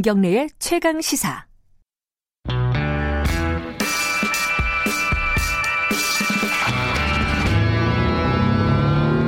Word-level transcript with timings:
김경래의 0.00 0.48
최강 0.58 1.02
시사. 1.02 1.44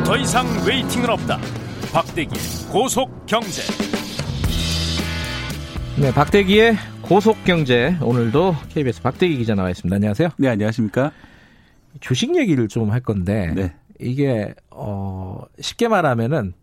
더 0.04 0.16
이상 0.16 0.46
웨이팅은 0.66 1.08
없다. 1.10 1.38
박대기 1.92 2.30
고속 2.70 3.26
경제. 3.26 3.62
네, 6.00 6.12
박대기의 6.12 6.76
고속 7.02 7.44
경제 7.44 7.96
오늘도 8.02 8.54
KBS 8.70 9.02
박대기 9.02 9.36
기자 9.36 9.54
나와 9.54 9.70
있습니다. 9.70 9.94
안녕하세요. 9.94 10.30
네, 10.38 10.48
안녕하십니까? 10.48 11.12
주식 12.00 12.34
얘기를 12.36 12.68
좀 12.68 12.90
할 12.90 13.00
건데 13.00 13.52
네. 13.54 13.74
이게 14.00 14.54
어 14.70 15.42
쉽게 15.60 15.88
말하면은 15.88 16.54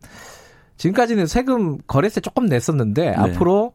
지금까지는 0.78 1.28
세금 1.28 1.78
거래세 1.88 2.22
조금 2.22 2.46
냈었는데 2.48 3.10
앞으로 3.10 3.74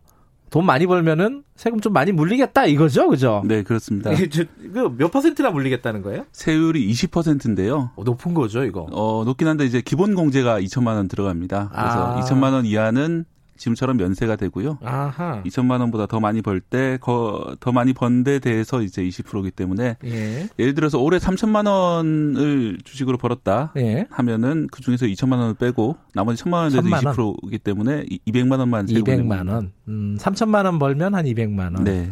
돈 0.54 0.64
많이 0.66 0.86
벌면은 0.86 1.42
세금 1.56 1.80
좀 1.80 1.92
많이 1.92 2.12
물리겠다 2.12 2.66
이거죠, 2.66 3.08
그죠? 3.08 3.42
네, 3.44 3.64
그렇습니다. 3.64 4.12
몇 4.96 5.10
퍼센트나 5.10 5.50
물리겠다는 5.50 6.00
거예요? 6.02 6.26
세율이 6.30 6.88
20%인데요. 6.92 7.90
어, 7.96 8.04
높은 8.04 8.34
거죠, 8.34 8.62
이거. 8.62 8.86
어, 8.92 9.24
높긴 9.24 9.48
한데 9.48 9.64
이제 9.64 9.80
기본 9.80 10.14
공제가 10.14 10.60
2천만 10.60 10.94
원 10.94 11.08
들어갑니다. 11.08 11.70
그래서 11.70 12.14
아. 12.14 12.20
2천만 12.20 12.52
원 12.52 12.66
이하는 12.66 13.24
지금처럼 13.64 13.96
면세가 13.96 14.36
되고요. 14.36 14.78
아하. 14.84 15.42
2천만 15.46 15.80
원보다 15.80 16.06
더 16.06 16.20
많이 16.20 16.42
벌 16.42 16.60
때, 16.60 16.98
더 17.60 17.72
많이 17.72 17.92
번데 17.94 18.38
대해서 18.38 18.82
이제 18.82 19.02
20%이기 19.02 19.50
때문에 19.52 19.96
예. 20.04 20.48
예를 20.58 20.74
들어서 20.74 20.98
올해 20.98 21.18
3천만 21.18 21.66
원을 21.66 22.78
주식으로 22.84 23.16
벌었다 23.16 23.72
예. 23.76 24.06
하면은 24.10 24.68
그 24.70 24.82
중에서 24.82 25.06
2천만 25.06 25.38
원을 25.38 25.54
빼고 25.54 25.96
나머지 26.14 26.42
1천만 26.44 26.54
원에 26.54 26.70
대해서 26.70 26.86
1,000만 26.88 27.06
원. 27.06 27.14
20%이기 27.14 27.58
때문에 27.58 28.04
200만 28.26 28.58
원만 28.58 28.86
세금 28.86 29.02
200만 29.04 29.48
원. 29.50 29.72
음, 29.88 30.16
3천만 30.20 30.64
원 30.66 30.78
벌면 30.78 31.14
한 31.14 31.24
200만 31.24 31.74
원. 31.74 31.84
네. 31.84 32.10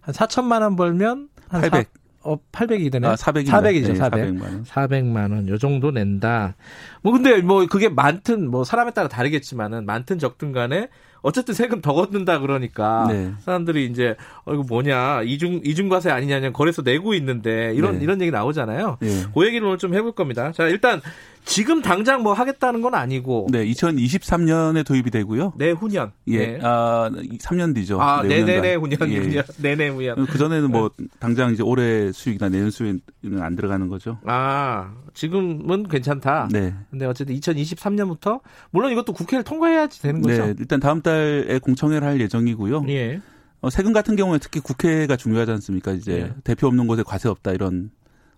한 0.00 0.14
4천만 0.14 0.62
원 0.62 0.76
벌면 0.76 1.28
한 1.48 1.60
800. 1.60 1.84
사- 1.84 2.03
어, 2.24 2.38
800이 2.52 2.90
되네. 2.90 3.06
아, 3.06 3.14
400입니다. 3.14 3.48
400이죠, 3.50 3.88
네, 3.88 3.94
400. 3.94 4.34
400만 4.34 4.42
원. 4.42 4.64
400만 4.64 5.16
원, 5.32 5.48
요 5.48 5.58
정도 5.58 5.90
낸다. 5.90 6.54
뭐, 7.02 7.12
근데 7.12 7.40
뭐, 7.42 7.66
그게 7.66 7.88
많든, 7.88 8.50
뭐, 8.50 8.64
사람에 8.64 8.92
따라 8.92 9.08
다르겠지만은, 9.08 9.84
많든 9.84 10.18
적든 10.18 10.52
간에, 10.52 10.88
어쨌든 11.20 11.54
세금 11.54 11.80
더 11.80 11.92
걷는다 11.92 12.40
그러니까, 12.40 13.06
네. 13.08 13.32
사람들이 13.40 13.86
이제, 13.86 14.16
어, 14.44 14.54
이거 14.54 14.62
뭐냐, 14.66 15.22
이중, 15.22 15.60
이중과세 15.64 16.10
아니냐, 16.10 16.52
거래소 16.52 16.82
내고 16.82 17.14
있는데, 17.14 17.72
이런, 17.74 17.98
네. 17.98 18.04
이런 18.04 18.20
얘기 18.20 18.30
나오잖아요. 18.30 18.98
예. 19.02 19.08
그 19.34 19.46
얘기를 19.46 19.66
오늘 19.66 19.78
좀 19.78 19.94
해볼 19.94 20.12
겁니다. 20.12 20.52
자, 20.52 20.66
일단, 20.66 21.00
지금 21.44 21.82
당장 21.82 22.22
뭐 22.22 22.32
하겠다는 22.32 22.80
건 22.80 22.94
아니고, 22.94 23.48
네, 23.50 23.64
2023년에 23.66 24.84
도입이 24.84 25.10
되고요. 25.10 25.52
내후년. 25.56 26.12
예, 26.28 26.38
네. 26.38 26.58
아, 26.62 27.10
3년 27.10 27.74
뒤죠. 27.74 28.00
아, 28.00 28.22
내후년간. 28.22 28.62
네네네 28.62 28.74
후년, 28.76 29.12
예. 29.12 29.18
후년, 29.18 29.44
네네 29.58 29.88
후년. 29.88 30.26
그 30.26 30.38
전에는 30.38 30.70
뭐 30.70 30.90
당장 31.18 31.52
이제 31.52 31.62
올해 31.62 32.12
수익이나 32.12 32.48
내년 32.48 32.70
수익은 32.70 33.02
안 33.40 33.56
들어가는 33.56 33.88
거죠. 33.88 34.18
아, 34.24 34.94
지금은 35.12 35.88
괜찮다. 35.88 36.48
네. 36.50 36.74
근데 36.90 37.04
어쨌든 37.06 37.34
2023년부터 37.36 38.40
물론 38.70 38.90
이것도 38.92 39.12
국회를 39.12 39.44
통과해야지 39.44 40.00
되는 40.00 40.22
거죠. 40.22 40.46
네, 40.46 40.54
일단 40.58 40.80
다음 40.80 41.02
달에 41.02 41.58
공청회를 41.58 42.06
할 42.06 42.20
예정이고요. 42.20 42.84
예. 42.88 43.20
어, 43.60 43.70
세금 43.70 43.92
같은 43.92 44.16
경우에 44.16 44.38
특히 44.38 44.60
국회가 44.60 45.16
중요하지 45.16 45.50
않습니까? 45.52 45.92
이제 45.92 46.12
예. 46.12 46.34
대표 46.42 46.66
없는 46.66 46.86
곳에 46.86 47.02
과세 47.02 47.28
없다 47.28 47.52
이런 47.52 47.90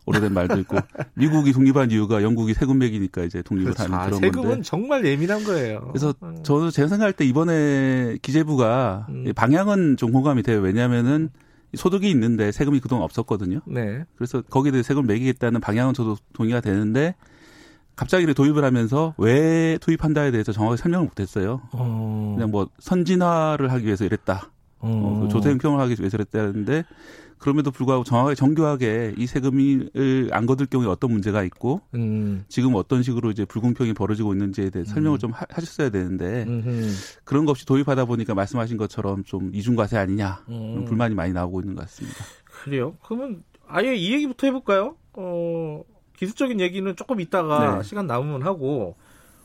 오래된 0.07 0.33
말도 0.33 0.59
있고 0.61 0.77
미국이 1.15 1.53
독립한 1.53 1.91
이유가 1.91 2.23
영국이 2.23 2.55
세금 2.55 2.79
매기니까 2.79 3.25
이제 3.25 3.43
독립을 3.43 3.75
그렇죠. 3.75 3.93
하는 3.93 3.95
아, 3.99 4.07
그런 4.07 4.21
세금은 4.21 4.49
건데. 4.49 4.63
정말 4.63 5.05
예민한 5.05 5.45
거예요. 5.45 5.89
그래서 5.89 6.15
음. 6.23 6.43
저는 6.43 6.71
제가 6.71 6.89
생각할 6.89 7.13
때 7.13 7.25
이번에 7.25 8.17
기재부가 8.23 9.07
음. 9.11 9.33
방향은 9.35 9.97
좀 9.97 10.13
공감이 10.13 10.43
돼요. 10.43 10.61
왜냐하면은 10.61 11.31
소득이 11.75 12.09
있는데 12.11 12.53
세금이 12.53 12.81
그동안 12.81 13.05
없었거든요. 13.05 13.61
네. 13.67 14.05
그래서 14.17 14.41
거기에 14.43 14.73
대해 14.73 14.83
세금을 14.83 15.07
매기겠다는 15.07 15.61
방향은 15.61 15.95
저도 15.95 16.17
동의가 16.33 16.61
되는데 16.61 17.15
갑자기 17.97 18.33
도입을 18.33 18.63
하면서 18.63 19.15
왜 19.19 19.79
도입한다에 19.81 20.31
대해서 20.31 20.53
정확하게 20.53 20.83
설명을 20.83 21.07
못했어요. 21.07 21.63
어. 21.73 22.35
그냥 22.37 22.51
뭐 22.51 22.69
선진화를 22.79 23.73
하기 23.73 23.87
위해서 23.87 24.05
이랬다. 24.05 24.51
어, 24.79 25.21
그 25.23 25.29
조세형평을 25.29 25.81
하기 25.81 25.97
위해서 25.99 26.17
이랬다는데 26.17 26.85
그럼에도 27.39 27.71
불구하고 27.71 28.05
정확하게 28.05 28.35
정교하게 28.35 29.15
이 29.19 29.27
세금을 29.27 30.31
안 30.33 30.47
거둘 30.47 30.67
경우에 30.67 30.89
어떤 30.89 31.13
문제가 31.13 31.43
있고 31.45 31.83
음. 31.95 32.45
지금 32.49 32.75
어떤 32.75 33.03
식으로 33.03 33.31
이제 33.31 33.45
불공평이 33.45 33.93
벌어지고 33.93 34.33
있는지에 34.33 34.71
대해 34.71 34.85
설명을 34.85 35.19
좀 35.19 35.33
하, 35.33 35.45
하셨어야 35.51 35.91
되는데 35.91 36.45
음흠. 36.47 36.91
그런 37.25 37.45
거 37.45 37.51
없이 37.51 37.67
도입하다 37.67 38.07
보니까 38.07 38.35
말씀하신 38.35 38.77
것처럼 38.79 39.25
좀 39.25 39.51
이중과세 39.55 39.99
아니냐 39.99 40.45
음. 40.49 40.85
불만이 40.87 41.15
많이 41.15 41.33
나오고 41.33 41.61
있는 41.61 41.75
것 41.75 41.83
같습니다. 41.83 42.25
그래요. 42.45 42.95
그러면 43.05 43.43
아예 43.69 43.95
이 43.95 44.13
얘기부터 44.15 44.47
해볼까요? 44.47 44.97
어, 45.13 45.83
기술적인 46.17 46.61
얘기는 46.61 46.97
조금 46.97 47.21
이따가 47.21 47.77
네. 47.77 47.83
시간 47.83 48.07
남으면 48.07 48.43
하고 48.43 48.97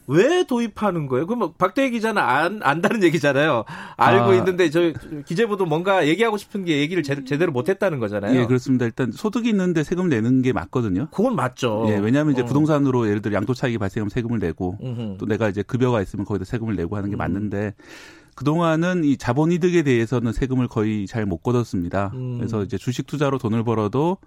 왜 0.07 0.43
도입하는 0.43 1.07
거예요? 1.07 1.27
그럼 1.27 1.53
박대희 1.57 1.91
기자는 1.91 2.21
안, 2.21 2.59
안다는 2.63 3.03
얘기잖아요. 3.03 3.63
알고 3.97 4.25
아. 4.31 4.35
있는데 4.35 4.69
저 4.69 4.91
기재부도 5.25 5.65
뭔가 5.65 6.07
얘기하고 6.07 6.37
싶은 6.37 6.65
게 6.65 6.79
얘기를 6.79 7.03
제, 7.03 7.23
제대로 7.23 7.51
못했다는 7.51 7.99
거잖아요. 7.99 8.39
예, 8.39 8.45
그렇습니다. 8.45 8.85
일단 8.85 9.11
소득이 9.11 9.49
있는데 9.49 9.83
세금 9.83 10.09
내는 10.09 10.41
게 10.41 10.53
맞거든요. 10.53 11.07
그건 11.11 11.35
맞죠. 11.35 11.85
예, 11.87 11.97
왜냐하면 11.97 12.33
이제 12.33 12.41
어. 12.41 12.45
부동산으로 12.45 13.07
예를 13.07 13.21
들어 13.21 13.35
양도 13.35 13.53
차익이 13.53 13.77
발생하면 13.77 14.09
세금을 14.09 14.39
내고 14.39 14.77
음흠. 14.83 15.17
또 15.19 15.25
내가 15.25 15.49
이제 15.49 15.61
급여가 15.63 16.01
있으면 16.01 16.25
거기다 16.25 16.45
세금을 16.45 16.75
내고 16.75 16.97
하는 16.97 17.09
게 17.09 17.15
음. 17.15 17.17
맞는데 17.17 17.73
그동안은 18.35 19.03
이 19.03 19.17
자본이득에 19.17 19.83
대해서는 19.83 20.33
세금을 20.33 20.67
거의 20.67 21.05
잘 21.05 21.25
못 21.25 21.37
걷었습니다. 21.37 22.11
음. 22.15 22.37
그래서 22.37 22.63
이제 22.63 22.77
주식 22.77 23.05
투자로 23.05 23.37
돈을 23.37 23.63
벌어도 23.63 24.17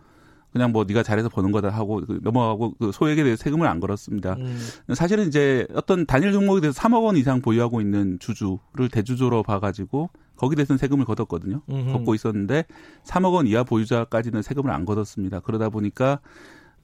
그냥 0.54 0.70
뭐 0.70 0.84
네가 0.84 1.02
잘해서 1.02 1.28
버는 1.28 1.50
거다 1.50 1.68
하고 1.68 2.00
그 2.06 2.20
넘어가고 2.22 2.74
그 2.78 2.92
소액에 2.92 3.24
대해서 3.24 3.42
세금을 3.42 3.66
안 3.66 3.80
걸었습니다. 3.80 4.34
음. 4.34 4.56
사실은 4.94 5.26
이제 5.26 5.66
어떤 5.74 6.06
단일 6.06 6.30
종목에 6.32 6.60
대해서 6.60 6.80
3억 6.80 7.04
원 7.04 7.16
이상 7.16 7.42
보유하고 7.42 7.80
있는 7.80 8.20
주주를 8.20 8.88
대주주로 8.92 9.42
봐가지고 9.42 10.10
거기에 10.36 10.54
대해서는 10.54 10.78
세금을 10.78 11.06
걷었거든요. 11.06 11.62
음흠. 11.68 11.92
걷고 11.92 12.14
있었는데 12.14 12.66
3억 13.04 13.34
원 13.34 13.48
이하 13.48 13.64
보유자까지는 13.64 14.42
세금을 14.42 14.70
안 14.70 14.84
걷었습니다. 14.84 15.40
그러다 15.40 15.70
보니까 15.70 16.20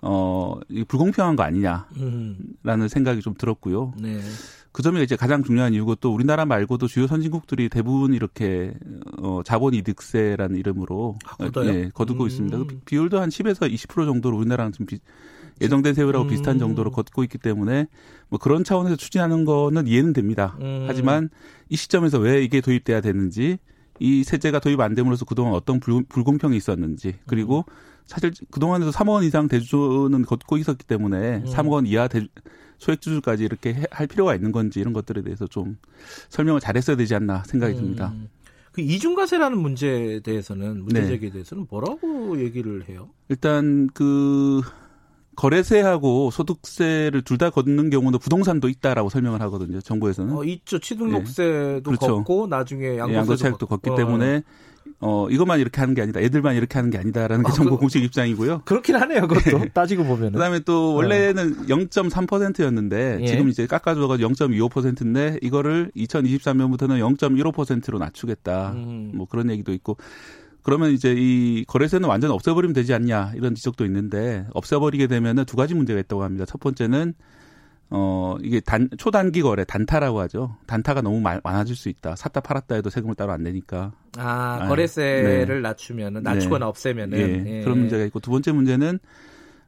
어, 0.03 0.59
이 0.69 0.83
불공평한 0.83 1.37
거 1.37 1.45
아니냐라는 1.45 1.87
음. 2.01 2.89
생각이 2.89 3.21
좀 3.21 3.35
들었고요. 3.35 3.95
네. 4.01 4.19
그 4.73 4.83
점이 4.83 5.03
이제 5.03 5.17
가장 5.17 5.43
중요한 5.43 5.75
이유고 5.75 5.97
또 5.97 6.15
우리나라 6.15 6.45
말고도 6.45 6.87
주요 6.87 7.07
선진국들이 7.07 7.69
대부분 7.69 8.15
이렇게 8.15 8.73
어, 9.19 9.41
자본 9.45 9.75
이득세라는 9.75 10.57
이름으로 10.57 11.19
아? 11.27 11.37
예, 11.67 11.91
거두고 11.93 12.25
음. 12.25 12.27
있습니다. 12.29 12.59
그 12.59 12.67
비- 12.67 12.81
비율도 12.85 13.21
한 13.21 13.29
10에서 13.31 13.73
20% 13.73 14.07
정도로 14.07 14.37
우리나라랑 14.39 14.73
좀 14.73 14.87
비, 14.87 14.99
예정된 15.61 15.95
세율하고 15.95 16.27
음. 16.27 16.29
비슷한 16.29 16.59
정도로 16.59 16.91
걷고 16.93 17.25
있기 17.25 17.39
때문에 17.39 17.89
뭐 18.29 18.39
그런 18.39 18.63
차원에서 18.63 18.97
추진하는 18.97 19.45
거는 19.45 19.87
이해는 19.89 20.13
됩니다. 20.13 20.57
음. 20.61 20.85
하지만 20.87 21.31
이 21.69 21.77
시점에서 21.77 22.19
왜 22.19 22.43
이게 22.43 22.61
도입돼야 22.61 23.01
되는지 23.01 23.59
이 23.99 24.25
세제가 24.25 24.61
도입 24.61 24.81
안 24.81 24.95
됨으로써 24.95 25.25
그동안 25.25 25.53
어떤 25.55 25.81
불, 25.81 26.05
불공평이 26.09 26.57
있었는지 26.57 27.17
그리고 27.27 27.65
사실 28.07 28.33
그동안에도 28.51 28.91
3억 28.93 29.09
원 29.11 29.25
이상 29.25 29.47
대주주는 29.49 30.23
걷고 30.25 30.57
있었기 30.59 30.87
때문에 30.87 31.39
음. 31.39 31.45
3억 31.45 31.69
원 31.71 31.87
이하 31.87 32.09
대, 32.09 32.27
소액 32.81 33.01
주주까지 33.01 33.45
이렇게 33.45 33.75
해- 33.75 33.85
할 33.93 34.07
필요가 34.09 34.35
있는 34.35 34.51
건지 34.53 34.81
이런 34.81 34.93
것들에 34.93 35.23
대해서 35.23 35.47
좀 35.47 35.77
설명을 36.31 36.61
잘했어야 36.61 36.97
되지 36.97 37.15
않나 37.15 37.45
생각이 37.47 37.75
듭니다. 37.77 38.13
음. 38.15 38.29
그 38.73 38.81
이중과세라는 38.81 39.59
문제에 39.59 40.21
대해서는 40.21 40.83
문제 40.85 41.01
네. 41.03 41.07
제기에 41.09 41.31
대해서는 41.31 41.67
뭐라고 41.71 42.41
얘기를 42.41 42.89
해요? 42.89 43.11
일단 43.29 43.89
그 43.95 44.61
거래세하고 45.37 46.31
소득세를 46.31 47.23
둘 47.23 47.39
다 47.39 47.49
걷는 47.51 47.89
경우는 47.91 48.19
부동산도 48.19 48.69
있다라고 48.69 49.09
설명을 49.09 49.41
하거든요. 49.43 49.81
정부에서는. 49.81 50.35
어, 50.37 50.45
있죠. 50.45 50.79
취등록세도 50.79 51.77
예. 51.79 51.81
그렇죠. 51.83 52.17
걷고 52.17 52.47
나중에 52.49 52.85
예, 52.85 52.99
양도세도, 52.99 53.15
양도차익도 53.19 53.67
걷- 53.67 53.81
걷기 53.83 53.91
어. 53.91 53.97
때문에 53.97 54.43
어 55.03 55.29
이것만 55.31 55.61
이렇게 55.61 55.81
하는 55.81 55.95
게 55.95 56.03
아니다. 56.03 56.21
애들만 56.21 56.57
이렇게 56.57 56.79
하는 56.79 56.91
게 56.91 56.99
아니다라는 56.99 57.43
게 57.45 57.51
아, 57.51 57.55
정부 57.55 57.73
그- 57.73 57.79
공식 57.81 58.03
입장이고요. 58.05 58.63
그렇긴 58.67 58.97
하네요. 58.97 59.27
그것도 59.29 59.59
네. 59.59 59.69
따지고 59.73 60.05
보면은. 60.05 60.33
그다음에 60.33 60.61
또 60.61 60.95
원래는 60.95 61.67
0.3%였는데 61.69 63.19
예. 63.23 63.27
지금 63.27 63.49
이제 63.49 63.67
깎아줘가 63.67 64.19
0.25%인데 64.19 65.39
이거를 65.43 65.91
2023년부터는 65.97 67.17
0.15%로 67.17 67.99
낮추겠다. 67.99 68.73
음. 68.73 69.13
뭐 69.15 69.27
그런 69.27 69.51
얘기도 69.51 69.73
있고 69.73 69.97
그러면 70.63 70.91
이제 70.93 71.15
이 71.17 71.65
거래세는 71.67 72.07
완전 72.09 72.31
없애버리면 72.33 72.75
되지 72.75 72.93
않냐 72.93 73.33
이런 73.37 73.55
지적도 73.55 73.87
있는데 73.87 74.47
없애버리게 74.53 75.07
되면은 75.07 75.47
두 75.47 75.57
가지 75.57 75.75
문제가 75.75 75.99
있다고 76.01 76.23
합니다. 76.23 76.45
첫 76.47 76.61
번째는 76.61 77.15
어 77.93 78.37
이게 78.43 78.61
단 78.61 78.89
초단기 78.99 79.43
거래 79.43 79.65
단타라고 79.65 80.21
하죠. 80.21 80.57
단타가 80.67 81.03
너무 81.03 81.21
많, 81.21 81.41
많아질 81.43 81.75
수 81.75 81.89
있다. 81.89 82.15
샀다 82.15 82.41
팔았다 82.41 82.77
해도 82.77 82.89
세금을 82.89 83.17
따로 83.17 83.33
안 83.33 83.43
내니까. 83.43 83.93
아, 84.17 84.61
아, 84.63 84.69
거래세를 84.69 85.61
낮추면은 85.61 86.23
낮추거나 86.23 86.69
없애면은 86.69 87.19
예, 87.19 87.59
예. 87.59 87.61
그런 87.63 87.79
문제가 87.79 88.05
있고 88.05 88.21
두 88.21 88.31
번째 88.31 88.53
문제는 88.53 89.01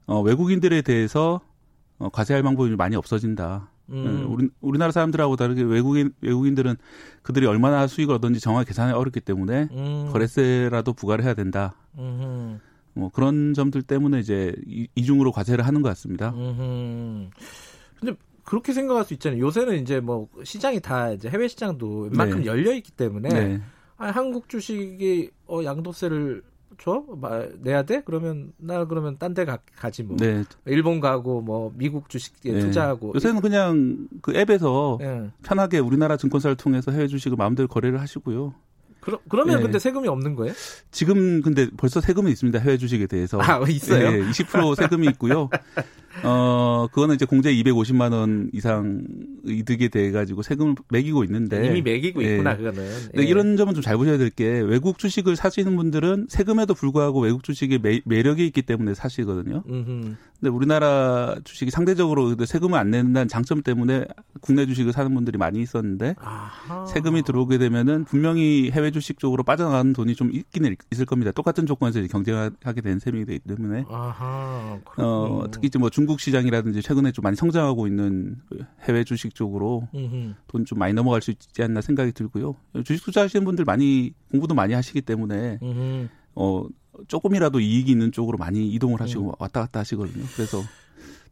어 0.06 0.20
외국인들에 0.20 0.82
대해서 0.82 1.40
어 1.98 2.10
과세할 2.10 2.44
방법이 2.44 2.76
많이 2.76 2.94
없어진다. 2.94 3.68
음. 3.90 4.04
네, 4.04 4.22
우리 4.22 4.48
우리나라 4.60 4.92
사람들하고 4.92 5.34
다르게 5.34 5.62
외국인 5.62 6.12
외국인들은 6.20 6.76
그들이 7.22 7.46
얼마나 7.46 7.88
수익을 7.88 8.14
얻는지 8.14 8.38
정확히 8.40 8.68
계산하기 8.68 8.96
어렵기 8.96 9.20
때문에 9.20 9.68
음. 9.72 10.08
거래세라도 10.12 10.92
부과를 10.92 11.24
해야 11.24 11.34
된다. 11.34 11.74
음흠. 11.98 12.58
뭐 12.94 13.10
그런 13.10 13.54
점들 13.54 13.82
때문에 13.82 14.18
이제 14.20 14.54
이중으로 14.94 15.32
과세를 15.32 15.66
하는 15.66 15.82
것 15.82 15.88
같습니다. 15.90 16.30
음흠. 16.30 17.30
근데 18.02 18.16
그렇게 18.44 18.72
생각할 18.72 19.04
수 19.04 19.14
있잖아요. 19.14 19.40
요새는 19.40 19.80
이제 19.80 20.00
뭐 20.00 20.28
시장이 20.42 20.80
다 20.80 21.12
이제 21.12 21.28
해외 21.28 21.46
시장도 21.46 22.08
웬만큼 22.10 22.40
네. 22.40 22.46
열려 22.46 22.74
있기 22.74 22.90
때문에 22.90 23.28
네. 23.28 23.60
아니, 23.96 24.12
한국 24.12 24.48
주식이 24.48 25.30
어 25.46 25.62
양도세를 25.64 26.42
줘? 26.78 27.04
내야 27.60 27.84
돼? 27.84 28.02
그러면 28.04 28.52
나 28.56 28.84
그러면 28.86 29.16
딴 29.18 29.34
데 29.34 29.46
가지 29.76 30.02
뭐. 30.02 30.16
네. 30.16 30.42
일본 30.66 30.98
가고 30.98 31.40
뭐 31.40 31.72
미국 31.76 32.08
주식에 32.08 32.50
네. 32.52 32.60
투자하고. 32.60 33.12
요새는 33.14 33.40
그냥 33.40 34.08
그 34.20 34.34
앱에서 34.34 34.98
네. 35.00 35.30
편하게 35.44 35.78
우리나라 35.78 36.16
증권사를 36.16 36.56
통해서 36.56 36.90
해외 36.90 37.06
주식을 37.06 37.36
마음대로 37.36 37.68
거래를 37.68 38.00
하시고요. 38.00 38.54
그러, 39.00 39.18
그러면 39.28 39.56
네. 39.56 39.62
근데 39.62 39.78
세금이 39.78 40.08
없는 40.08 40.34
거예요? 40.36 40.54
지금 40.92 41.42
근데 41.42 41.68
벌써 41.76 42.00
세금이 42.00 42.30
있습니다. 42.30 42.58
해외 42.60 42.78
주식에 42.78 43.06
대해서. 43.06 43.40
아, 43.40 43.60
있어요? 43.68 44.10
네, 44.10 44.30
20% 44.30 44.76
세금이 44.76 45.06
있고요. 45.08 45.50
어, 46.24 46.86
그거는 46.92 47.14
이제 47.14 47.24
공제 47.24 47.52
250만 47.54 48.12
원 48.12 48.50
이상 48.52 49.02
이득에 49.44 49.88
대해 49.88 50.10
가지고 50.10 50.42
세금을 50.42 50.74
매기고 50.90 51.24
있는데 51.24 51.66
이미 51.68 51.82
매기고 51.82 52.22
예. 52.24 52.32
있구나 52.32 52.56
그거는. 52.56 52.88
예. 53.18 53.22
이런 53.22 53.56
점은 53.56 53.74
좀 53.74 53.82
잘 53.82 53.96
보셔야 53.96 54.18
될 54.18 54.30
게 54.30 54.60
외국 54.60 54.98
주식을 54.98 55.36
사시는 55.36 55.76
분들은 55.76 56.26
세금에도 56.30 56.72
불구하고 56.74 57.20
외국 57.20 57.42
주식에 57.44 57.78
매, 57.78 58.00
매력이 58.04 58.46
있기 58.46 58.62
때문에 58.62 58.94
사시거든요. 58.94 59.62
음흠. 59.68 60.14
근데 60.40 60.50
우리나라 60.50 61.36
주식이 61.44 61.70
상대적으로 61.70 62.34
세금을 62.44 62.78
안 62.78 62.90
낸다는 62.90 63.28
장점 63.28 63.62
때문에 63.62 64.06
국내 64.40 64.66
주식을 64.66 64.92
사는 64.92 65.12
분들이 65.14 65.38
많이 65.38 65.60
있었는데 65.60 66.16
아하. 66.18 66.86
세금이 66.86 67.22
들어오게 67.22 67.58
되면은 67.58 68.04
분명히 68.04 68.70
해외 68.72 68.90
주식 68.90 69.18
쪽으로 69.18 69.42
빠져나가는 69.44 69.92
돈이 69.92 70.14
좀 70.16 70.30
있기는 70.32 70.74
있을 70.92 71.04
겁니다. 71.06 71.30
똑같은 71.32 71.66
조건에서 71.66 72.00
경쟁하게 72.08 72.80
된 72.80 72.98
셈이기 72.98 73.40
때문에. 73.40 73.84
아하, 73.88 74.78
어, 74.96 75.44
특히 75.52 75.70
뭐중 75.78 76.01
국 76.06 76.20
시장이라든지 76.20 76.82
최근에 76.82 77.12
좀 77.12 77.22
많이 77.22 77.36
성장하고 77.36 77.86
있는 77.86 78.36
해외 78.82 79.04
주식 79.04 79.34
쪽으로 79.34 79.88
돈 80.48 80.64
좀 80.64 80.78
많이 80.78 80.92
넘어갈 80.94 81.20
수 81.22 81.30
있지 81.30 81.62
않나 81.62 81.80
생각이 81.80 82.12
들고요. 82.12 82.54
주식 82.84 83.04
투자하시는 83.04 83.44
분들 83.44 83.64
많이 83.64 84.12
공부도 84.30 84.54
많이 84.54 84.74
하시기 84.74 85.02
때문에 85.02 85.58
음흠. 85.62 86.08
어 86.34 86.64
조금이라도 87.08 87.60
이익이 87.60 87.90
있는 87.90 88.12
쪽으로 88.12 88.38
많이 88.38 88.68
이동을 88.72 89.00
하시고 89.00 89.30
음. 89.30 89.32
왔다 89.38 89.60
갔다 89.62 89.80
하시거든요. 89.80 90.24
그래서 90.34 90.62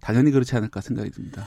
당연히 0.00 0.30
그렇지 0.30 0.56
않을까 0.56 0.80
생각이 0.80 1.10
듭니다. 1.10 1.46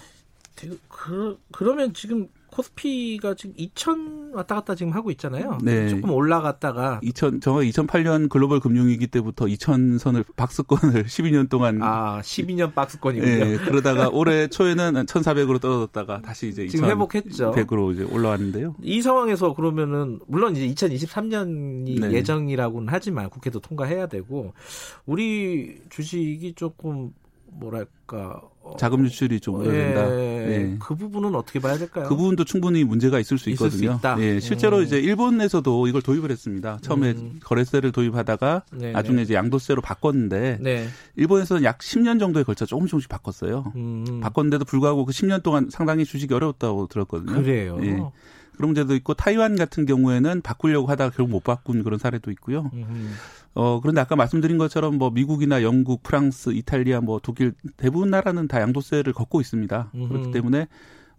그, 0.88 1.40
그러면 1.52 1.94
지금 1.94 2.28
코스피가 2.54 3.34
지금 3.34 3.56
2천 3.56 4.36
왔다 4.36 4.56
갔다 4.56 4.76
지금 4.76 4.94
하고 4.94 5.10
있잖아요. 5.12 5.58
네. 5.64 5.90
조금 5.90 6.12
올라갔다가 6.12 7.00
2000 7.02 7.42
정확히 7.42 7.72
2008년 7.72 8.30
글로벌 8.30 8.60
금융위기 8.60 9.08
때부터 9.08 9.46
2천 9.46 9.98
선을 9.98 10.24
박스권을 10.36 11.06
12년 11.06 11.50
동안 11.50 11.82
아 11.82 12.22
12년 12.22 12.74
박스권이군요. 12.74 13.46
네, 13.46 13.58
그러다가 13.58 14.10
올해 14.10 14.48
초에는 14.48 15.06
1,400으로 15.06 15.60
떨어졌다가 15.60 16.22
다시 16.22 16.50
이제 16.50 16.68
지금 16.68 16.90
회복했죠. 16.90 17.52
100으로 17.52 17.94
이제 17.94 18.04
올라왔는데요. 18.04 18.76
이 18.82 19.02
상황에서 19.02 19.54
그러면은 19.54 20.20
물론 20.28 20.56
이제 20.56 20.68
2023년이 20.68 22.02
네. 22.02 22.12
예정이라고는 22.12 22.88
하지만 22.92 23.30
국회도 23.30 23.60
통과해야 23.62 24.08
되고 24.08 24.54
우리 25.06 25.80
주식이 25.90 26.54
조금 26.54 27.12
뭐랄까 27.56 28.42
어, 28.62 28.76
자금 28.78 29.06
유출이 29.06 29.42
좀 29.42 29.56
우려된다. 29.60 30.10
예, 30.10 30.48
예. 30.48 30.78
그 30.80 30.96
부분은 30.96 31.36
어떻게 31.36 31.60
봐야 31.60 31.78
될까요? 31.78 32.08
그 32.08 32.16
부분도 32.16 32.46
충분히 32.46 32.84
문제가 32.84 33.20
있을 33.20 33.38
수 33.38 33.50
있거든요. 33.52 34.00
수 34.02 34.22
예, 34.22 34.40
실제로 34.40 34.78
음. 34.78 34.84
이제 34.84 35.00
일본에서도 35.00 35.88
이걸 35.88 36.02
도입을 36.02 36.32
했습니다. 36.32 36.80
처음에 36.82 37.12
음. 37.12 37.40
거래세를 37.44 37.92
도입하다가 37.92 38.64
네네. 38.72 38.92
나중에 38.94 39.22
이제 39.22 39.34
양도세로 39.34 39.82
바꿨는데 39.82 40.60
네. 40.62 40.88
일본에서는 41.18 41.64
약 41.64 41.80
10년 41.80 42.20
정도에 42.20 42.44
걸쳐 42.44 42.66
조금 42.66 42.88
조금씩 42.88 43.10
바꿨어요. 43.10 43.74
음. 43.76 44.22
바꿨는데도 44.22 44.64
불구하고 44.64 45.06
그 45.06 45.12
10년 45.12 45.44
동안 45.44 45.68
상당히 45.70 46.06
주식이 46.06 46.34
어려웠다고 46.34 46.88
들었거든요. 46.88 47.34
그래요. 47.34 47.80
예. 47.82 48.00
그런 48.56 48.70
문제도 48.70 48.94
있고 48.96 49.14
타이완 49.14 49.56
같은 49.56 49.86
경우에는 49.86 50.42
바꾸려고 50.42 50.88
하다가 50.88 51.16
결국 51.16 51.32
못 51.32 51.44
바꾼 51.44 51.84
그런 51.84 52.00
사례도 52.00 52.32
있고요. 52.32 52.70
음. 53.56 53.60
어, 53.62 53.80
그런데 53.82 54.02
아까 54.02 54.16
말씀드린 54.16 54.58
것처럼 54.58 54.98
뭐 54.98 55.10
미국이나 55.12 55.62
영국, 55.64 56.04
프랑스, 56.04 56.52
이탈리아, 56.52 57.02
뭐 57.02 57.20
독일 57.22 57.54
대부분 57.78 58.10
나라는 58.10 58.48
다 58.48 58.62
양도세를 58.62 59.14
걷고 59.14 59.42
있습니다. 59.42 59.92
음흠. 59.94 60.08
그렇기 60.10 60.32
때문에 60.32 60.68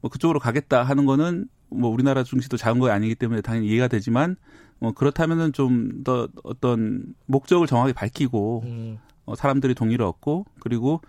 뭐 0.00 0.10
그쪽으로 0.10 0.40
가겠다 0.40 0.82
하는 0.82 1.06
거는 1.06 1.48
뭐 1.70 1.90
우리나라 1.90 2.22
중시도 2.24 2.56
작은 2.56 2.78
거 2.80 2.90
아니기 2.90 3.14
때문에 3.14 3.40
당연히 3.40 3.68
이해가 3.68 3.88
되지만 3.88 4.36
뭐 4.78 4.92
그렇다면은 4.92 5.52
좀 5.52 6.02
더 6.04 6.28
어떤 6.42 7.14
목적을 7.26 7.66
정확히 7.66 7.92
밝히고 7.92 8.62
음. 8.66 8.98
어, 9.24 9.34
사람들이 9.34 9.74
동의를 9.74 10.04
얻고 10.04 10.44
그리고 10.60 11.00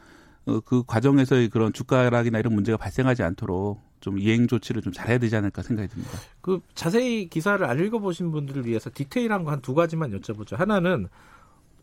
어, 0.45 0.59
그 0.61 0.83
과정에서의 0.85 1.49
그런 1.49 1.73
주가 1.73 2.05
하락이나 2.05 2.39
이런 2.39 2.53
문제가 2.53 2.77
발생하지 2.77 3.23
않도록 3.23 3.81
좀 4.05 4.19
이행 4.19 4.45
조치를 4.45 4.83
좀 4.83 4.93
잘해야 4.93 5.17
되지 5.17 5.35
않을까 5.35 5.63
생각이 5.63 5.87
듭니다. 5.89 6.19
그 6.41 6.59
자세히 6.75 7.27
기사를 7.27 7.65
안 7.65 7.79
읽어보신 7.79 8.29
분들을 8.31 8.67
위해서 8.67 8.91
디테일한 8.93 9.43
거 9.43 9.49
한 9.49 9.61
두 9.61 9.73
가지만 9.73 10.11
여쭤보죠. 10.11 10.55
하나는 10.57 11.07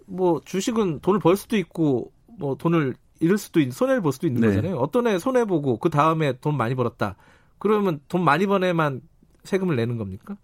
뭐 0.07 0.41
주식은 0.45 1.01
돈을 1.01 1.19
벌 1.19 1.37
수도 1.37 1.57
있고 1.57 2.13
뭐 2.39 2.55
돈을 2.55 2.95
잃을 3.19 3.39
수도 3.39 3.59
있는 3.59 3.73
손해를 3.73 4.03
볼 4.03 4.13
수도 4.13 4.29
있는 4.29 4.41
네. 4.43 4.49
거잖아요. 4.49 4.77
어떤 4.77 5.09
애 5.09 5.19
손해 5.19 5.45
보고 5.45 5.79
그 5.79 5.91
다음에 5.91 6.33
돈 6.41 6.57
많이 6.57 6.77
벌었다. 6.77 7.17
그러면 7.59 7.99
돈 8.07 8.23
많이 8.23 8.47
번 8.47 8.63
애만 8.63 9.01
세금을 9.43 9.75
내는 9.75 9.97
겁니까? 9.99 10.37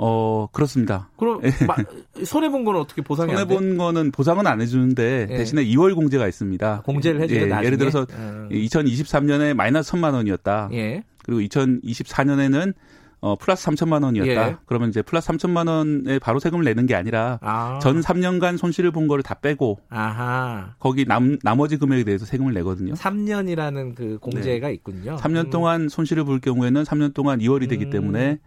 어 0.00 0.46
그렇습니다. 0.52 1.10
그럼 1.16 1.40
예. 1.42 2.24
손해 2.24 2.48
본 2.48 2.64
거는 2.64 2.80
어떻게 2.80 3.02
보상이 3.02 3.32
손해 3.32 3.44
본 3.46 3.76
거는 3.76 4.12
보상은 4.12 4.46
안 4.46 4.60
해주는데 4.60 5.26
예. 5.28 5.36
대신에 5.36 5.64
2월 5.64 5.96
공제가 5.96 6.28
있습니다. 6.28 6.82
공제를 6.84 7.20
해주는 7.22 7.50
예, 7.50 7.66
예를 7.66 7.78
들어서 7.78 8.06
음. 8.12 8.48
2023년에 8.52 9.54
마이너스 9.54 9.92
1천만 9.92 10.14
원이었다. 10.14 10.70
예. 10.72 11.02
그리고 11.24 11.40
2024년에는 11.40 12.74
어 13.20 13.34
플러스 13.34 13.66
3천만 13.66 14.04
원이었다. 14.04 14.48
예. 14.50 14.56
그러면 14.66 14.90
이제 14.90 15.02
플러스 15.02 15.28
3천만 15.32 15.68
원에 15.68 16.20
바로 16.20 16.38
세금을 16.38 16.64
내는 16.64 16.86
게 16.86 16.94
아니라 16.94 17.40
아. 17.42 17.80
전 17.82 18.00
3년간 18.00 18.56
손실을 18.56 18.92
본 18.92 19.08
거를 19.08 19.24
다 19.24 19.34
빼고 19.34 19.80
아하. 19.88 20.74
거기 20.78 21.04
남 21.06 21.38
나머지 21.42 21.76
금액에 21.76 22.04
대해서 22.04 22.24
세금을 22.24 22.54
내거든요. 22.54 22.94
3년이라는 22.94 23.96
그 23.96 24.18
공제가 24.20 24.68
네. 24.68 24.74
있군요. 24.74 25.16
3년 25.16 25.46
음. 25.46 25.50
동안 25.50 25.88
손실을 25.88 26.22
볼 26.22 26.38
경우에는 26.38 26.84
3년 26.84 27.12
동안 27.12 27.40
2월이 27.40 27.68
되기 27.68 27.86
음. 27.86 27.90
때문에 27.90 28.38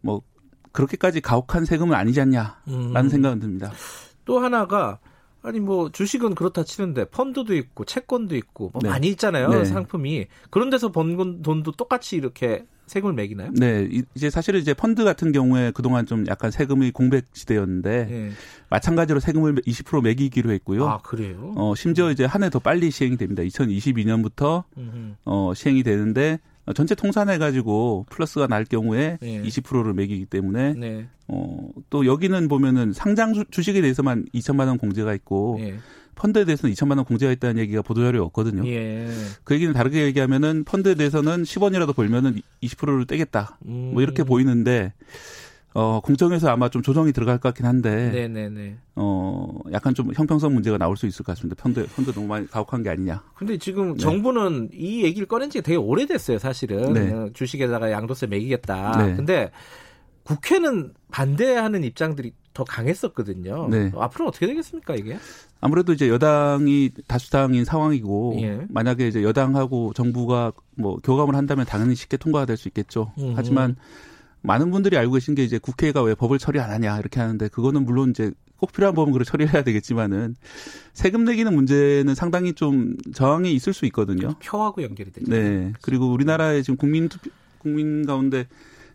뭐 0.00 0.22
그렇게까지 0.72 1.20
가혹한 1.20 1.64
세금은 1.64 1.94
아니지 1.96 2.20
않냐라는 2.20 2.54
음. 2.68 3.08
생각은 3.08 3.40
듭니다. 3.40 3.72
또 4.24 4.38
하나가 4.38 4.98
아니 5.42 5.58
뭐 5.58 5.90
주식은 5.90 6.34
그렇다 6.34 6.64
치는데 6.64 7.06
펀드도 7.06 7.54
있고 7.56 7.84
채권도 7.86 8.36
있고 8.36 8.70
뭐 8.74 8.82
네. 8.82 8.90
많이 8.90 9.08
있잖아요 9.08 9.48
네. 9.48 9.64
상품이 9.64 10.26
그런 10.50 10.68
데서 10.68 10.92
번 10.92 11.40
돈도 11.42 11.72
똑같이 11.72 12.16
이렇게 12.16 12.66
세금을 12.86 13.14
매기나요? 13.14 13.50
네 13.54 13.88
이제 14.14 14.28
사실은 14.28 14.60
이제 14.60 14.74
펀드 14.74 15.02
같은 15.02 15.32
경우에 15.32 15.70
그동안 15.70 16.04
좀 16.04 16.26
약간 16.26 16.50
세금이 16.50 16.90
공백 16.90 17.24
시대였는데 17.32 18.04
네. 18.04 18.30
마찬가지로 18.68 19.18
세금을 19.20 19.54
20% 19.62 20.02
매기기로 20.02 20.50
했고요. 20.52 20.86
아 20.88 20.98
그래요? 20.98 21.54
어 21.56 21.74
심지어 21.74 22.10
이제 22.10 22.24
한 22.26 22.42
해 22.42 22.50
더 22.50 22.58
빨리 22.58 22.90
시행이 22.90 23.16
됩니다. 23.16 23.42
2022년부터 23.44 24.64
어 25.24 25.52
시행이 25.54 25.82
되는데 25.84 26.38
어, 26.42 26.49
전체 26.74 26.94
통산해 26.94 27.38
가지고 27.38 28.06
플러스가 28.10 28.46
날 28.46 28.64
경우에 28.64 29.18
네. 29.20 29.42
20%를 29.42 29.94
매기기 29.94 30.26
때문에 30.26 30.74
네. 30.74 31.06
어, 31.28 31.68
또 31.90 32.06
여기는 32.06 32.48
보면은 32.48 32.92
상장 32.92 33.32
주식에 33.50 33.80
대해서만 33.80 34.26
2천만 34.34 34.66
원 34.68 34.78
공제가 34.78 35.14
있고 35.14 35.58
네. 35.60 35.74
펀드에 36.14 36.44
대해서는 36.44 36.74
2천만 36.74 36.96
원 36.96 37.04
공제가 37.04 37.32
있다는 37.32 37.58
얘기가 37.62 37.82
보도 37.82 38.02
자료에 38.02 38.20
없거든요. 38.20 38.66
예. 38.68 39.08
그 39.42 39.54
얘기는 39.54 39.72
다르게 39.72 40.04
얘기하면은 40.04 40.64
펀드에 40.64 40.94
대해서는 40.94 41.44
10원이라도 41.44 41.96
벌면은 41.96 42.40
20%를 42.62 43.06
떼겠다. 43.06 43.58
음. 43.66 43.92
뭐 43.94 44.02
이렇게 44.02 44.22
음. 44.22 44.26
보이는데 44.26 44.92
어, 45.72 46.00
공정에서 46.00 46.48
아마 46.50 46.68
좀 46.68 46.82
조정이 46.82 47.12
들어갈 47.12 47.38
것 47.38 47.50
같긴 47.50 47.64
한데. 47.66 48.10
네네네. 48.10 48.76
어, 48.96 49.58
약간 49.72 49.94
좀 49.94 50.12
형평성 50.14 50.52
문제가 50.52 50.78
나올 50.78 50.96
수 50.96 51.06
있을 51.06 51.24
것 51.24 51.32
같습니다. 51.36 51.62
펀드, 51.62 51.86
펀드 51.94 52.12
너무 52.12 52.26
많이 52.26 52.46
가혹한 52.48 52.82
게 52.82 52.90
아니냐. 52.90 53.22
근데 53.36 53.56
지금 53.56 53.92
네. 53.92 53.98
정부는 53.98 54.70
이 54.72 55.04
얘기를 55.04 55.28
꺼낸 55.28 55.48
지가 55.48 55.62
되게 55.62 55.76
오래됐어요, 55.76 56.38
사실은. 56.38 56.92
네. 56.92 57.12
어, 57.12 57.30
주식에다가 57.32 57.90
양도세 57.92 58.26
매기겠다. 58.26 59.06
네. 59.06 59.16
근데 59.16 59.50
국회는 60.24 60.92
반대하는 61.10 61.82
입장들이 61.84 62.32
더 62.52 62.64
강했었거든요. 62.64 63.68
네. 63.70 63.92
앞으로 63.96 64.26
어떻게 64.26 64.46
되겠습니까, 64.46 64.96
이게? 64.96 65.16
아무래도 65.60 65.92
이제 65.92 66.08
여당이 66.08 66.90
다수당인 67.06 67.64
상황이고 67.64 68.38
예. 68.42 68.66
만약에 68.68 69.06
이제 69.06 69.22
여당하고 69.22 69.92
정부가 69.92 70.52
뭐 70.76 70.96
교감을 70.96 71.36
한다면 71.36 71.64
당연히 71.64 71.94
쉽게 71.94 72.16
통과가 72.16 72.46
될 72.46 72.56
수 72.56 72.66
있겠죠. 72.68 73.12
음흠. 73.18 73.34
하지만 73.36 73.76
많은 74.42 74.70
분들이 74.70 74.96
알고 74.96 75.12
계신 75.14 75.34
게 75.34 75.44
이제 75.44 75.58
국회가 75.58 76.02
왜 76.02 76.14
법을 76.14 76.38
처리 76.38 76.60
안 76.60 76.70
하냐 76.70 76.98
이렇게 76.98 77.20
하는데 77.20 77.48
그거는 77.48 77.84
물론 77.84 78.10
이제 78.10 78.30
꼭 78.56 78.72
필요한 78.72 78.94
법은 78.94 79.12
그걸 79.12 79.24
처리해야 79.24 79.62
되겠지만은 79.62 80.36
세금 80.92 81.24
내기는 81.24 81.54
문제는 81.54 82.14
상당히 82.14 82.52
좀 82.52 82.96
저항이 83.14 83.52
있을 83.54 83.72
수 83.72 83.86
있거든요. 83.86 84.34
표하고 84.42 84.82
연결이 84.82 85.10
되죠. 85.10 85.30
네. 85.30 85.72
그리고 85.80 86.10
우리나라의 86.12 86.62
지금 86.62 86.76
국민 86.76 87.08
투표, 87.08 87.30
국민 87.58 88.04
가운데 88.04 88.46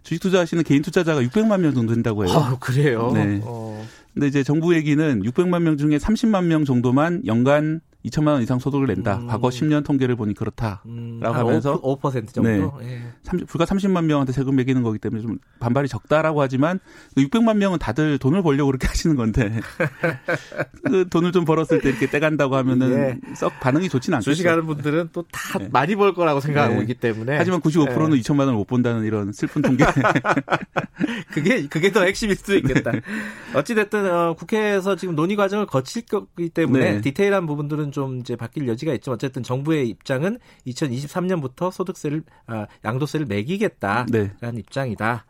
주식 0.03 0.21
투자하시는 0.21 0.63
개인 0.63 0.83
투자자가 0.83 1.21
600만 1.23 1.61
명 1.61 1.73
정도 1.73 1.93
된다고 1.93 2.25
해요. 2.25 2.33
아, 2.35 2.57
그래요. 2.59 3.11
네. 3.13 3.41
어. 3.43 3.83
근데 4.13 4.27
이제 4.27 4.43
정부 4.43 4.75
얘기는 4.75 5.21
600만 5.23 5.63
명 5.63 5.77
중에 5.77 5.97
30만 5.97 6.45
명 6.45 6.63
정도만 6.63 7.23
연간 7.25 7.81
2천만 8.05 8.27
원 8.29 8.41
이상 8.41 8.59
소득을 8.59 8.87
낸다. 8.87 9.17
음. 9.17 9.27
과거 9.27 9.49
10년 9.49 9.83
통계를 9.83 10.15
보니 10.15 10.33
그렇다. 10.33 10.81
음, 10.85 11.19
라고 11.21 11.35
하면서 11.35 11.81
5%, 11.81 11.99
5% 11.99 12.33
정도. 12.33 12.79
예. 12.83 13.01
30, 13.23 13.47
불과 13.47 13.65
30만 13.65 14.05
명한테 14.05 14.31
세금 14.31 14.55
매기는 14.55 14.81
거기 14.83 14.99
때문에 14.99 15.21
좀 15.21 15.39
반발이 15.59 15.87
적다라고 15.87 16.41
하지만 16.41 16.79
그 17.15 17.23
600만 17.23 17.57
명은 17.57 17.79
다들 17.79 18.17
돈을 18.19 18.43
벌려고 18.43 18.67
그렇게 18.71 18.87
하시는 18.87 19.15
건데 19.15 19.59
그 20.85 21.07
돈을 21.09 21.31
좀 21.31 21.45
벌었을 21.45 21.81
때 21.81 21.89
이렇게 21.89 22.07
떼간다고 22.07 22.55
하면은 22.57 22.91
예. 22.91 23.35
썩 23.35 23.59
반응이 23.59 23.89
좋지는 23.89 24.17
않겠죠. 24.17 24.31
주식하는 24.31 24.65
분들은 24.65 25.09
또다 25.11 25.59
네. 25.59 25.69
많이 25.71 25.95
벌 25.95 26.13
거라고 26.13 26.39
생각하고 26.39 26.75
네. 26.75 26.81
있기 26.81 26.95
때문에. 26.95 27.37
하지만 27.37 27.59
95%는 27.61 28.17
예. 28.17 28.21
2천만 28.21 28.39
원을 28.41 28.53
못 28.53 28.65
본다는 28.65 29.03
이런 29.03 29.31
슬픈 29.31 29.61
통계. 29.61 29.85
그게 31.33 31.67
그게 31.67 31.91
더 31.91 32.03
핵심일 32.03 32.35
수도 32.35 32.55
있겠다. 32.55 32.91
어찌 33.53 33.75
됐든 33.75 34.05
어, 34.09 34.33
국회에서 34.33 34.95
지금 34.95 35.15
논의 35.15 35.35
과정을 35.35 35.65
거칠 35.65 36.03
거기 36.05 36.49
때문에 36.49 36.93
네. 36.93 37.01
디테일한 37.01 37.45
부분들은 37.47 37.91
좀 37.95 38.19
이제 38.19 38.35
바뀔 38.35 38.67
여지가 38.67 38.93
있지만 38.95 39.13
어쨌든 39.15 39.41
정부의 39.41 39.87
입장은 39.87 40.37
2023년부터 40.67 41.71
소득세를 41.71 42.23
아, 42.45 42.67
양도세를 42.83 43.25
매기겠다라는 43.25 44.11
네. 44.11 44.59
입장이다. 44.59 45.25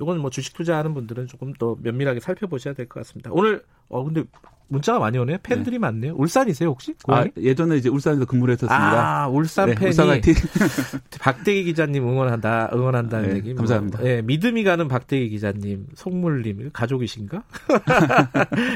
이건 0.00 0.18
뭐 0.18 0.28
주식 0.28 0.52
투자하는 0.54 0.92
분들은 0.92 1.26
조금 1.26 1.54
더 1.54 1.74
면밀하게 1.80 2.20
살펴보셔야 2.20 2.74
될 2.74 2.86
것 2.86 3.00
같습니다. 3.00 3.30
오늘 3.32 3.64
어 3.88 4.04
근데 4.04 4.24
문자가 4.68 4.98
많이 4.98 5.18
오네요. 5.18 5.38
팬들이 5.42 5.78
많네요. 5.78 6.14
울산이세요 6.14 6.70
혹시? 6.70 6.94
아, 7.06 7.22
고향이? 7.22 7.30
예전에 7.38 7.76
이제 7.76 7.88
울산에서 7.88 8.24
근무를 8.24 8.52
했었습니다. 8.52 9.22
아, 9.22 9.28
울산 9.28 9.68
네, 9.68 9.74
팬이 9.74 9.88
울산. 9.90 10.20
박대기 11.20 11.64
기자님 11.64 12.08
응원한다, 12.08 12.70
응원한다는 12.72 13.28
네, 13.30 13.36
얘기. 13.36 13.54
감사합니다. 13.54 13.98
뭐, 13.98 14.08
예, 14.08 14.22
믿음이 14.22 14.64
가는 14.64 14.88
박대기 14.88 15.28
기자님, 15.28 15.86
송물님, 15.94 16.70
가족이신가? 16.72 17.42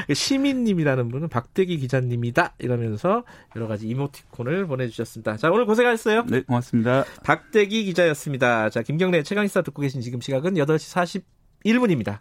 시민님이라는 0.13 1.09
분은 1.09 1.29
박대기 1.29 1.77
기자님이다 1.77 2.53
이러면서 2.59 3.23
여러 3.55 3.67
가지 3.67 3.87
이모티콘을 3.87 4.67
보내주셨습니다. 4.67 5.37
자, 5.37 5.49
오늘 5.49 5.65
고생하셨어요. 5.65 6.25
네, 6.27 6.41
고맙습니다. 6.41 7.05
박대기 7.23 7.85
기자였습니다. 7.85 8.69
자, 8.69 8.81
김경래 8.81 9.23
최강시사 9.23 9.61
듣고 9.63 9.81
계신 9.81 10.01
지금 10.01 10.21
시각은 10.21 10.55
8시 10.55 11.23
41분입니다. 11.63 12.19